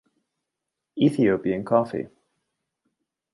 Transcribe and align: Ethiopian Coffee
Ethiopian 0.97 1.61
Coffee 1.63 2.09